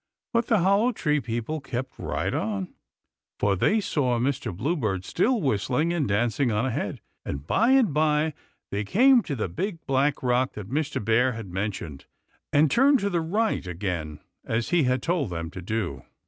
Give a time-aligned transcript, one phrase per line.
[0.33, 2.73] But the Hollow Tree people kept right on,
[3.37, 4.51] for they saw Mr.
[4.51, 8.33] Bluebird still whistling and dancing on ahead; and by and by
[8.71, 11.05] they came to the big black rock that Mr.
[11.05, 12.05] Bear had mentioned,
[12.51, 16.01] and turned to the right again as he had told them, to do.